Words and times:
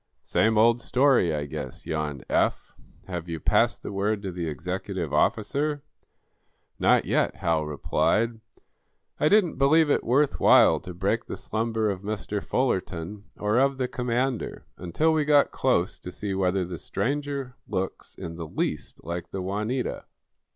"Same 0.23 0.57
old 0.57 0.81
story, 0.81 1.31
I 1.31 1.45
guess," 1.45 1.85
yawned 1.85 2.25
Eph. 2.27 2.73
"Have 3.05 3.29
you 3.29 3.39
passed 3.39 3.83
the 3.83 3.91
word 3.91 4.23
to 4.23 4.31
the 4.31 4.47
executive 4.49 5.13
office?" 5.13 5.55
"Not 6.79 7.05
yet," 7.05 7.35
Hal 7.35 7.67
replied. 7.67 8.39
"I 9.19 9.29
didn't 9.29 9.59
believe 9.59 9.91
it 9.91 10.03
worth 10.03 10.39
while 10.39 10.79
to 10.79 10.95
break 10.95 11.25
the 11.25 11.37
slumber 11.37 11.87
of 11.91 12.01
Mr. 12.01 12.43
Fullerton, 12.43 13.25
or 13.37 13.59
of 13.59 13.77
the 13.77 13.87
commander, 13.87 14.65
until 14.75 15.13
we 15.13 15.23
got 15.23 15.51
close 15.51 15.99
to 15.99 16.11
see 16.11 16.33
whether 16.33 16.65
the 16.65 16.79
stranger 16.79 17.53
looks 17.67 18.15
in 18.15 18.37
the 18.37 18.47
least 18.47 19.03
like 19.03 19.29
the 19.29 19.39
'Juanita.'" 19.43 20.05